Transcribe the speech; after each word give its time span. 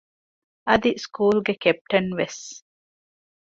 އަދި 0.67 0.91
ސްކޫލުގެ 1.03 1.53
ކެޕްޓަންވެސް 1.63 2.43